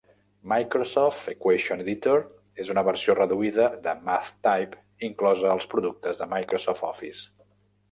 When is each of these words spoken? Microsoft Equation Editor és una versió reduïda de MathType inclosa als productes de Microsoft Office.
Microsoft 0.51 1.27
Equation 1.33 1.83
Editor 1.83 2.23
és 2.63 2.71
una 2.75 2.85
versió 2.89 3.17
reduïda 3.19 3.69
de 3.85 3.95
MathType 4.09 4.75
inclosa 5.11 5.55
als 5.59 5.71
productes 5.77 6.25
de 6.25 6.31
Microsoft 6.35 6.91
Office. 6.93 7.27